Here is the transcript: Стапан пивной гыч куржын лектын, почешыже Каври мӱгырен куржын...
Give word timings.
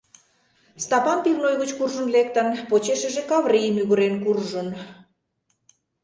Стапан 0.83 1.17
пивной 1.23 1.55
гыч 1.61 1.71
куржын 1.77 2.07
лектын, 2.15 2.47
почешыже 2.69 3.23
Каври 3.29 3.61
мӱгырен 3.75 4.15
куржын... 4.23 4.67